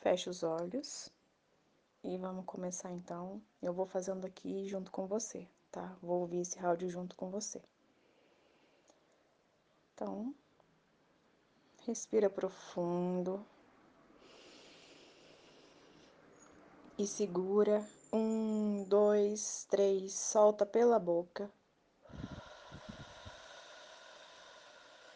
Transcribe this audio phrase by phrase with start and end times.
[0.00, 1.12] feche os olhos
[2.02, 3.40] e vamos começar então.
[3.62, 5.96] Eu vou fazendo aqui junto com você, tá?
[6.02, 7.62] Vou ouvir esse áudio junto com você.
[9.94, 10.34] Então,
[11.86, 13.44] respira profundo
[16.98, 17.86] e segura.
[18.12, 21.50] Um, dois, três, solta pela boca.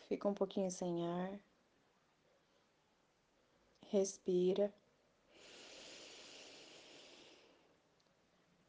[0.09, 1.41] Fica um pouquinho sem ar.
[3.95, 4.75] Respira.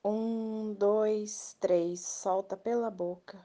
[0.04, 3.44] Um, dois, três, solta pela boca.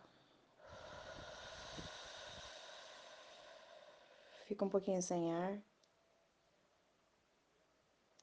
[4.46, 5.58] Fica um pouquinho sem ar.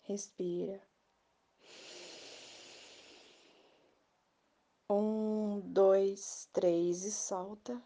[0.03, 0.79] Respira.
[4.87, 7.81] Um, dois, três e solta.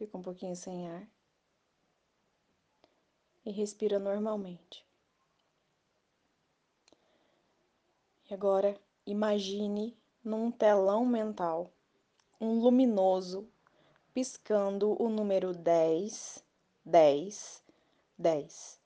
[0.00, 1.06] Fica um pouquinho sem ar.
[3.44, 4.82] E respira normalmente.
[8.24, 11.70] E agora imagine num telão mental
[12.40, 13.46] um luminoso
[14.14, 16.42] piscando o número 10,
[16.82, 17.62] 10,
[18.16, 18.80] 10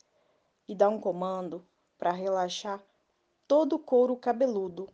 [0.67, 1.65] e dá um comando
[1.97, 2.83] para relaxar
[3.47, 4.92] todo o couro cabeludo.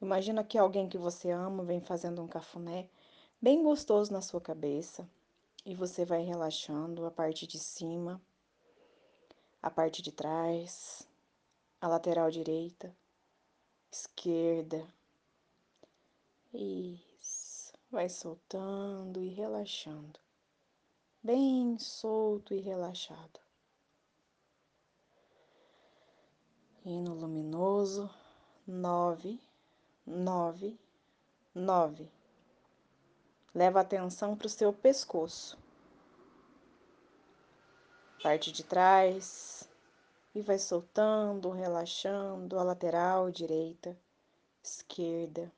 [0.00, 2.88] Imagina que alguém que você ama vem fazendo um cafuné
[3.42, 5.04] bem gostoso na sua cabeça
[5.64, 8.20] e você vai relaxando a parte de cima,
[9.62, 11.08] a parte de trás,
[11.80, 12.94] a lateral direita,
[13.90, 14.86] esquerda.
[16.52, 20.20] Isso, vai soltando e relaxando,
[21.22, 23.40] bem solto e relaxado.
[26.84, 28.10] Hino luminoso,
[28.66, 29.40] nove,
[30.06, 30.78] nove,
[31.54, 32.10] nove.
[33.54, 35.56] Leva atenção para o seu pescoço,
[38.22, 39.68] parte de trás,
[40.34, 43.96] e vai soltando, relaxando a lateral direita,
[44.60, 45.52] esquerda,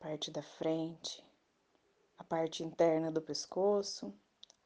[0.00, 1.24] parte da frente,
[2.18, 4.12] a parte interna do pescoço,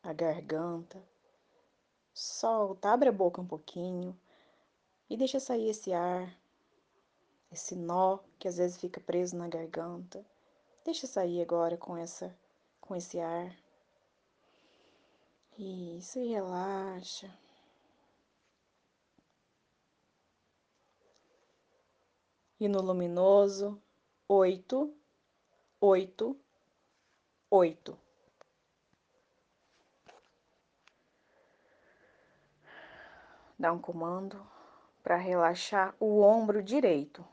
[0.03, 0.99] a garganta.
[2.15, 4.19] Solta, abre a boca um pouquinho.
[5.11, 6.35] E deixa sair esse ar,
[7.51, 10.25] esse nó que às vezes fica preso na garganta.
[10.85, 12.37] Deixa sair agora com essa
[12.81, 13.57] com esse ar.
[15.57, 17.31] Isso, e relaxa.
[22.59, 23.81] E no luminoso,
[24.29, 24.95] oito,
[25.81, 26.37] oito,
[27.51, 27.99] oito.
[33.59, 34.45] Dá um comando
[35.03, 37.25] para relaxar o ombro direito.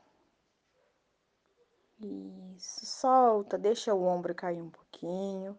[2.00, 5.58] Isso, solta, deixa o ombro cair um pouquinho.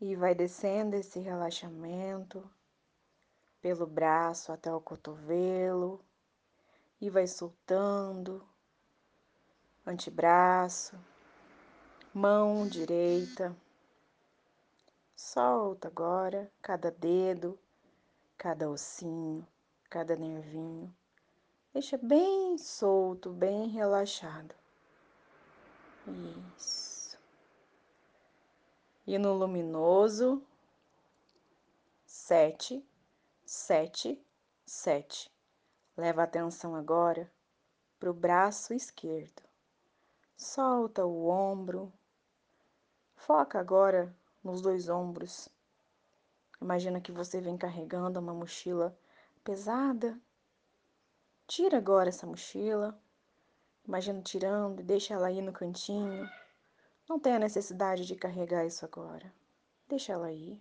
[0.00, 2.48] E vai descendo esse relaxamento
[3.60, 6.04] pelo braço até o cotovelo.
[7.00, 8.46] E vai soltando
[9.86, 10.98] antebraço,
[12.12, 13.56] mão direita.
[15.14, 17.58] Solta agora cada dedo,
[18.36, 19.46] cada ossinho
[19.88, 20.94] cada nervinho.
[21.72, 24.54] Deixa bem solto, bem relaxado.
[26.56, 27.18] Isso.
[29.06, 30.42] E no luminoso,
[32.04, 32.84] sete,
[33.44, 34.20] sete,
[34.64, 35.30] sete.
[35.96, 37.30] Leva atenção agora
[37.98, 39.42] para o braço esquerdo.
[40.36, 41.92] Solta o ombro.
[43.14, 45.48] Foca agora nos dois ombros.
[46.60, 48.96] Imagina que você vem carregando uma mochila
[49.42, 50.18] pesada.
[51.46, 53.00] Tira agora essa mochila.
[53.86, 56.28] Imagina tirando deixa ela aí no cantinho.
[57.08, 59.32] Não tem a necessidade de carregar isso agora.
[59.88, 60.60] Deixa ela aí.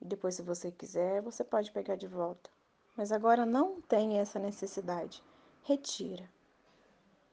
[0.00, 2.50] E depois, se você quiser, você pode pegar de volta.
[2.96, 5.22] Mas agora não tem essa necessidade.
[5.62, 6.28] Retira.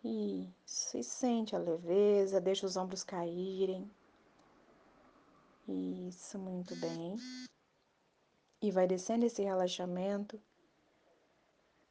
[0.03, 0.97] Isso.
[0.97, 3.89] E sente a leveza, deixa os ombros caírem.
[5.67, 7.15] Isso, muito bem.
[8.61, 10.39] E vai descendo esse relaxamento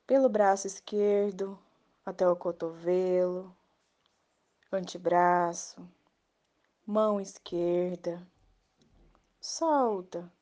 [0.07, 1.59] pelo braço esquerdo
[2.05, 3.57] até o cotovelo,
[4.71, 5.89] antebraço,
[6.87, 8.27] mão esquerda.
[9.41, 10.33] Solta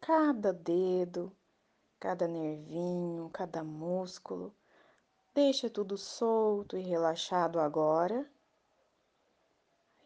[0.00, 1.32] cada dedo,
[1.98, 4.54] cada nervinho, cada músculo.
[5.34, 8.24] Deixa tudo solto e relaxado agora.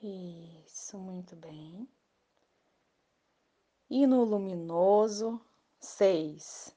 [0.02, 1.86] Isso, muito bem.
[3.90, 5.40] E no luminoso,
[5.78, 6.74] seis,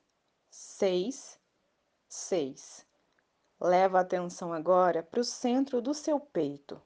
[0.50, 1.40] seis,
[2.10, 2.86] seis.
[3.64, 6.82] Leva a atenção agora para o centro do seu peito.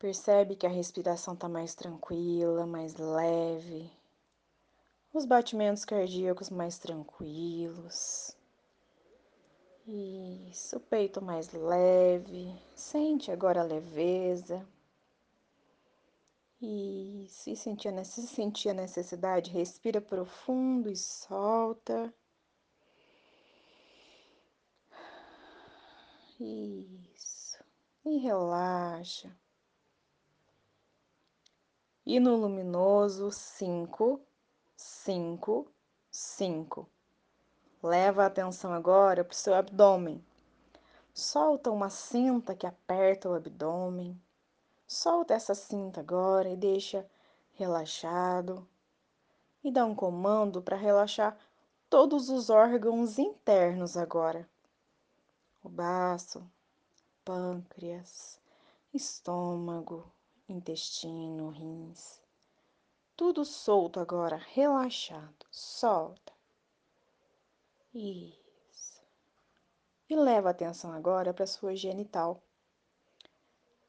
[0.00, 3.88] Percebe que a respiração está mais tranquila, mais leve.
[5.12, 8.36] Os batimentos cardíacos mais tranquilos.
[9.86, 12.52] Isso, o peito mais leve.
[12.74, 14.66] Sente agora a leveza.
[16.60, 22.12] E sentir a, se sentir a necessidade, respira profundo e solta.
[26.42, 27.62] Isso.
[28.02, 29.30] E relaxa.
[32.06, 34.18] E no luminoso, cinco,
[34.74, 35.70] cinco,
[36.10, 36.88] cinco.
[37.82, 40.24] Leva a atenção agora para o seu abdômen.
[41.12, 44.18] Solta uma cinta que aperta o abdômen.
[44.86, 47.06] Solta essa cinta agora e deixa
[47.52, 48.66] relaxado.
[49.62, 51.36] E dá um comando para relaxar
[51.90, 54.48] todos os órgãos internos agora.
[55.62, 56.42] O baço,
[57.24, 58.40] pâncreas,
[58.92, 60.10] estômago,
[60.48, 62.20] intestino, rins.
[63.16, 65.46] Tudo solto agora, relaxado.
[65.50, 66.32] Solta.
[67.94, 69.02] Isso.
[70.08, 72.42] E leva a atenção agora para sua genital.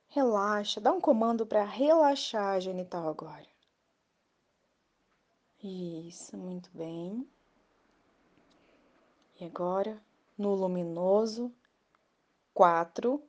[0.09, 3.47] Relaxa, dá um comando para relaxar a genital agora.
[5.63, 7.25] Isso, muito bem.
[9.39, 10.03] E agora,
[10.37, 11.53] no luminoso,
[12.53, 13.23] quatro,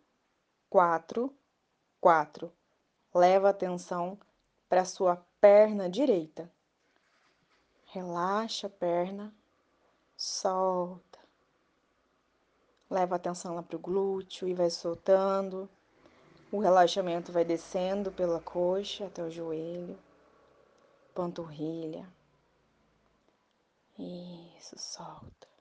[0.69, 1.35] quatro,
[2.01, 2.53] quatro.
[3.15, 4.19] Leva a atenção
[4.69, 6.51] para sua perna direita.
[7.87, 9.35] Relaxa a perna,
[10.17, 11.19] solta.
[12.89, 15.69] Leva a atenção lá para o glúteo e vai soltando.
[16.51, 19.99] O relaxamento vai descendo pela coxa até o joelho,
[21.15, 22.07] panturrilha.
[23.99, 25.52] Isso, solta.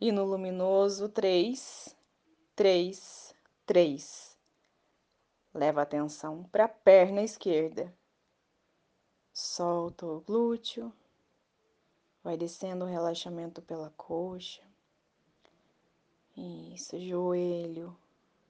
[0.00, 1.94] E no luminoso, três,
[2.56, 3.34] três,
[3.66, 4.38] três.
[5.52, 7.94] Leva a atenção para a perna esquerda.
[9.32, 10.92] Solta o glúteo.
[12.22, 14.62] Vai descendo o relaxamento pela coxa.
[16.36, 17.96] Isso, joelho,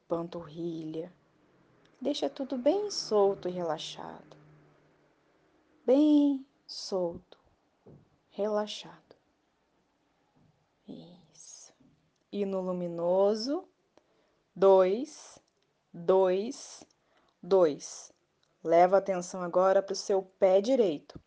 [0.06, 1.12] panturrilha.
[2.00, 4.36] Deixa tudo bem solto e relaxado.
[5.84, 7.38] Bem solto,
[8.30, 9.16] relaxado.
[10.86, 11.72] Isso.
[12.32, 13.68] E no luminoso,
[14.54, 15.38] dois,
[15.92, 16.84] dois,
[17.42, 18.12] 2.
[18.62, 21.18] Leva atenção agora para o seu pé direito.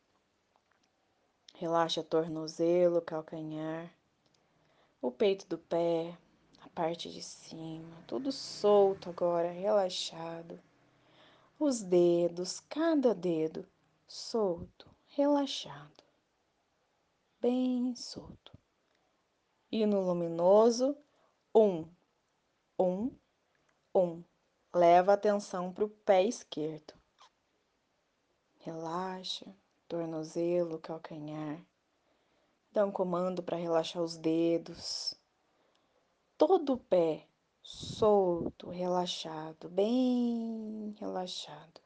[1.55, 3.91] Relaxa tornozelo, calcanhar,
[5.01, 6.15] o peito do pé,
[6.61, 10.59] a parte de cima, tudo solto agora, relaxado.
[11.59, 13.65] Os dedos, cada dedo
[14.07, 16.03] solto, relaxado,
[17.41, 18.51] bem solto.
[19.75, 20.95] E no luminoso,
[21.51, 21.87] um,
[22.77, 23.09] um,
[23.95, 24.23] um.
[24.71, 26.93] Leva atenção para o pé esquerdo.
[28.59, 29.51] Relaxa,
[29.87, 31.59] tornozelo, calcanhar.
[32.71, 35.15] Dá um comando para relaxar os dedos.
[36.37, 37.27] Todo o pé
[37.63, 41.81] solto, relaxado, bem relaxado.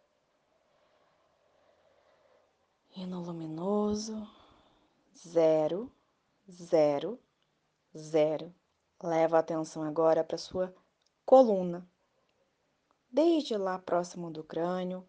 [2.98, 4.30] E no luminoso,
[5.16, 5.90] zero,
[6.52, 7.18] zero,
[7.98, 8.54] zero.
[9.02, 10.74] Leva a atenção agora para sua
[11.26, 11.88] coluna
[13.10, 15.08] desde lá próximo do crânio.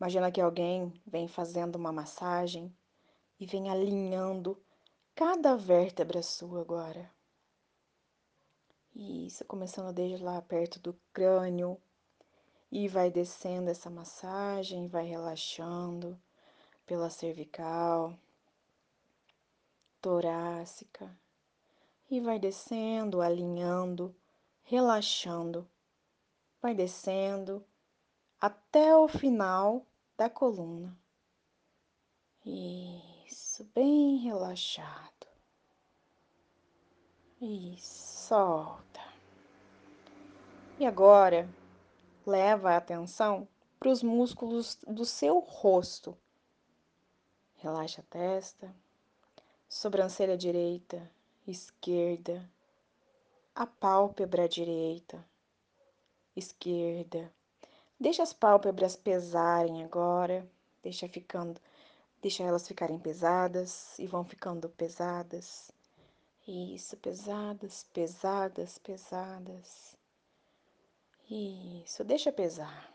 [0.00, 2.74] Imagina que alguém vem fazendo uma massagem
[3.38, 4.60] e vem alinhando
[5.14, 7.10] cada vértebra sua agora.
[8.94, 11.80] Isso, começando desde lá perto do crânio
[12.72, 16.20] e vai descendo essa massagem, vai relaxando
[16.86, 18.18] pela cervical,
[20.00, 21.16] torácica
[22.10, 24.14] e vai descendo, alinhando,
[24.62, 25.68] relaxando
[26.60, 27.64] vai descendo
[28.40, 29.86] até o final
[30.16, 30.96] da coluna.
[32.44, 35.26] Isso, bem relaxado.
[37.40, 39.00] E solta.
[40.78, 41.48] E agora,
[42.26, 43.48] leva a atenção
[43.78, 46.16] para os músculos do seu rosto.
[47.56, 48.74] Relaxa a testa,
[49.68, 51.10] sobrancelha direita,
[51.50, 52.48] esquerda,
[53.54, 55.24] a pálpebra direita,
[56.34, 57.32] esquerda.
[57.98, 60.48] Deixa as pálpebras pesarem agora,
[60.82, 61.60] deixa ficando,
[62.22, 65.70] deixa elas ficarem pesadas e vão ficando pesadas.
[66.46, 69.96] Isso, pesadas, pesadas, pesadas.
[71.28, 72.90] Isso, deixa pesar.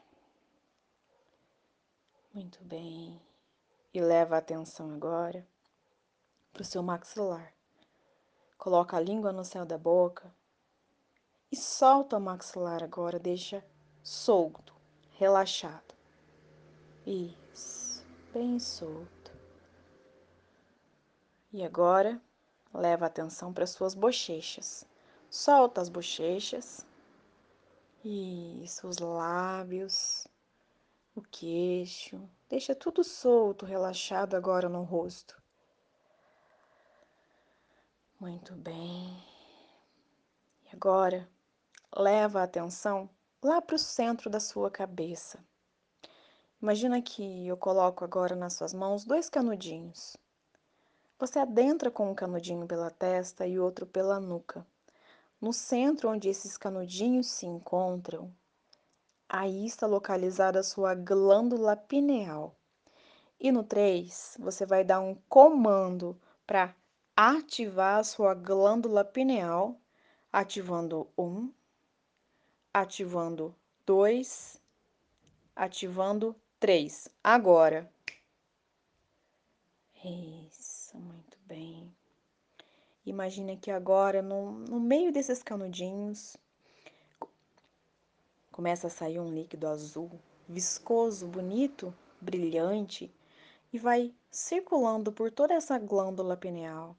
[2.33, 3.21] Muito bem.
[3.93, 5.47] E leva a atenção agora
[6.51, 7.54] para o seu maxilar.
[8.57, 10.33] Coloca a língua no céu da boca
[11.51, 13.63] e solta o maxilar agora, deixa
[14.03, 14.73] solto,
[15.11, 15.93] relaxado.
[17.05, 19.31] Isso, bem solto.
[21.53, 22.21] E agora,
[22.73, 24.85] leva a atenção para suas bochechas.
[25.29, 26.85] Solta as bochechas.
[28.03, 30.27] Isso, os lábios,
[31.15, 32.21] o queixo.
[32.49, 35.41] Deixa tudo solto, relaxado agora no rosto.
[38.17, 39.21] Muito bem.
[40.63, 41.27] E agora,
[41.93, 43.09] leva a atenção
[43.43, 45.37] lá para o centro da sua cabeça.
[46.61, 50.15] Imagina que eu coloco agora nas suas mãos dois canudinhos.
[51.19, 54.65] Você adentra com um canudinho pela testa e outro pela nuca.
[55.41, 58.33] No centro onde esses canudinhos se encontram,
[59.27, 62.55] aí está localizada a sua glândula pineal.
[63.37, 66.17] E no 3, você vai dar um comando
[66.47, 66.73] para
[67.15, 69.79] ativar a sua glândula pineal,
[70.33, 71.49] ativando um,
[72.73, 73.55] ativando
[73.85, 74.61] dois,
[75.55, 77.07] ativando três.
[77.23, 77.89] Agora.
[80.03, 81.95] Isso, muito bem.
[83.05, 86.35] Imagina que agora, no, no meio desses canudinhos,
[88.51, 90.11] começa a sair um líquido azul,
[90.49, 93.09] viscoso, bonito, brilhante,
[93.71, 96.97] e vai circulando por toda essa glândula pineal.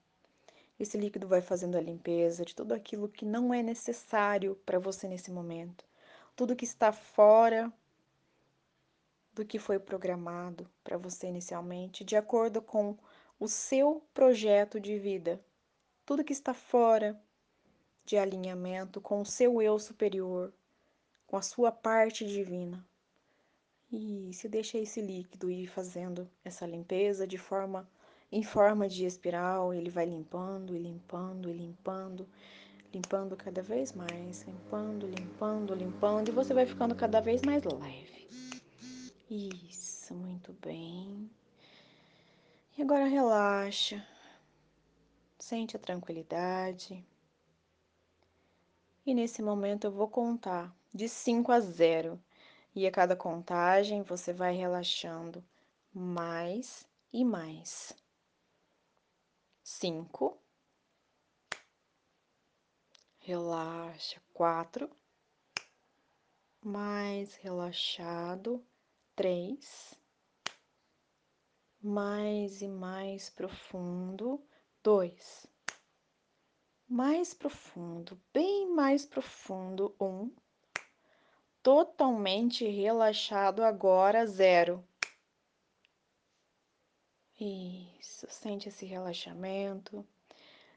[0.78, 5.09] Esse líquido vai fazendo a limpeza de tudo aquilo que não é necessário para você
[5.09, 5.85] nesse momento.
[6.35, 7.73] Tudo que está fora
[9.33, 12.97] do que foi programado para você inicialmente, de acordo com
[13.38, 15.40] o seu projeto de vida.
[16.04, 17.21] Tudo que está fora
[18.04, 20.52] de alinhamento com o seu eu superior,
[21.26, 22.87] com a sua parte divina.
[23.90, 27.88] E se deixa esse líquido ir fazendo essa limpeza de forma
[28.30, 32.28] em forma de espiral, ele vai limpando e limpando e limpando,
[32.92, 38.28] limpando cada vez mais, limpando, limpando, limpando, e você vai ficando cada vez mais leve.
[39.30, 41.30] Isso, muito bem.
[42.76, 44.04] E agora relaxa.
[45.38, 47.04] Sente a tranquilidade.
[49.06, 52.21] E nesse momento eu vou contar de 5 a 0.
[52.75, 55.42] E a cada contagem você vai relaxando
[55.95, 57.95] mais e mais
[59.68, 60.40] cinco,
[63.18, 64.88] relaxa, quatro,
[66.64, 68.64] mais relaxado,
[69.16, 69.99] três,
[71.82, 74.40] mais e mais profundo,
[74.85, 75.49] dois,
[76.88, 80.32] mais profundo, bem mais profundo, um,
[81.61, 84.87] totalmente relaxado agora, zero.
[87.38, 90.06] Isso, sente esse relaxamento.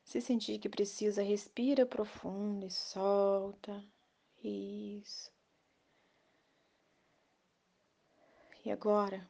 [0.03, 3.81] Se sentir que precisa, respira profundo e solta.
[4.43, 5.31] Isso.
[8.65, 9.25] E agora,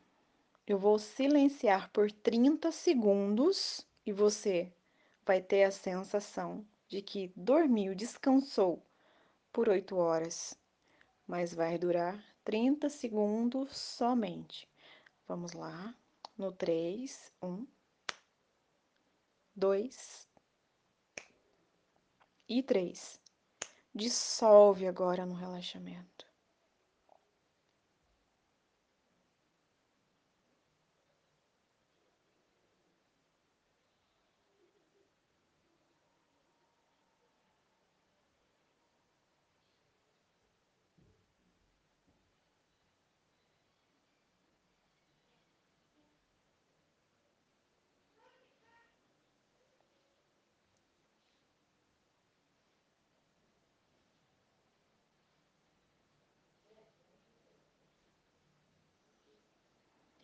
[0.66, 4.74] eu vou silenciar por 30 segundos e você
[5.24, 8.84] vai ter a sensação de que dormiu, descansou
[9.54, 10.58] por 8 horas,
[11.28, 14.68] mas vai durar 30 segundos somente.
[15.28, 15.96] Vamos lá
[16.40, 17.68] no três, um,
[19.54, 20.26] dois
[22.48, 23.22] e três.
[23.94, 26.29] Dissolve agora no relaxamento.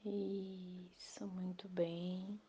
[0.05, 2.39] Isso, muito bem.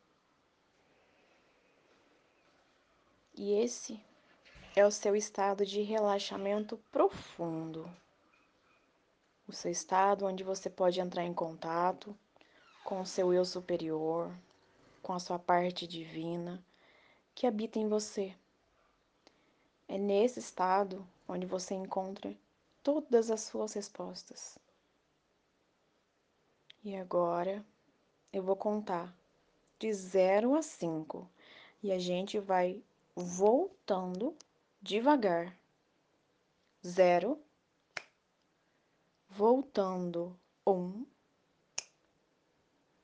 [3.34, 3.98] E esse
[4.74, 7.90] é o seu estado de relaxamento profundo.
[9.48, 12.14] O seu estado onde você pode entrar em contato
[12.84, 14.30] com o seu eu superior,
[15.02, 16.62] com a sua parte divina
[17.34, 18.36] que habita em você.
[19.88, 22.36] É nesse estado onde você encontra
[22.82, 24.58] todas as suas respostas.
[26.86, 27.66] E agora
[28.32, 29.12] eu vou contar
[29.76, 31.28] de 0 a 5
[31.82, 32.80] e a gente vai
[33.12, 34.36] voltando
[34.80, 35.58] devagar.
[36.86, 37.42] Zero,
[39.28, 41.04] voltando um,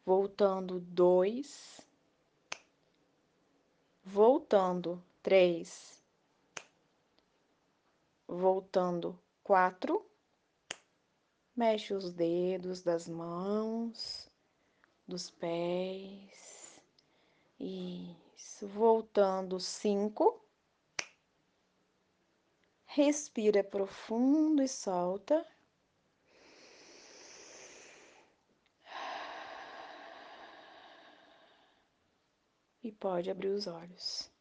[0.06, 1.80] voltando dois,
[4.04, 6.00] voltando três,
[8.28, 10.11] voltando quatro
[11.54, 14.26] Mexe os dedos das mãos,
[15.06, 16.80] dos pés.
[17.60, 20.42] Isso, voltando cinco.
[22.86, 25.46] Respira profundo e solta.
[32.82, 34.31] E pode abrir os olhos.